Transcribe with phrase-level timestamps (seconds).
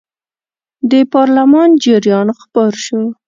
[0.91, 3.01] د پارلمان جریان خپور شو.